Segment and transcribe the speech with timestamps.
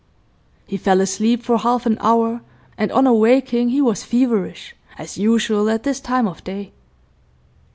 [0.65, 2.41] He fell asleep for half an hour,
[2.75, 6.71] and on awaking he was feverish, as usual at this time of day.